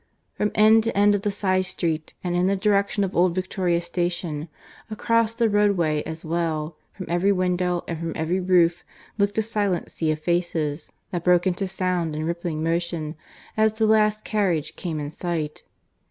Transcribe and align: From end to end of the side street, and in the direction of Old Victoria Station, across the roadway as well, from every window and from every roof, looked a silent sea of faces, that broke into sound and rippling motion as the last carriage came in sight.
From 0.33 0.49
end 0.55 0.85
to 0.85 0.97
end 0.97 1.13
of 1.13 1.21
the 1.21 1.29
side 1.29 1.67
street, 1.67 2.15
and 2.23 2.35
in 2.35 2.47
the 2.47 2.55
direction 2.55 3.03
of 3.03 3.15
Old 3.15 3.35
Victoria 3.35 3.81
Station, 3.81 4.49
across 4.89 5.35
the 5.35 5.47
roadway 5.47 6.01
as 6.07 6.25
well, 6.25 6.75
from 6.91 7.05
every 7.07 7.31
window 7.31 7.83
and 7.87 7.99
from 7.99 8.13
every 8.15 8.39
roof, 8.39 8.83
looked 9.19 9.37
a 9.37 9.43
silent 9.43 9.91
sea 9.91 10.09
of 10.09 10.17
faces, 10.17 10.91
that 11.11 11.23
broke 11.23 11.45
into 11.45 11.67
sound 11.67 12.15
and 12.15 12.25
rippling 12.25 12.63
motion 12.63 13.13
as 13.55 13.73
the 13.73 13.85
last 13.85 14.25
carriage 14.25 14.75
came 14.75 14.99
in 14.99 15.11
sight. 15.11 15.61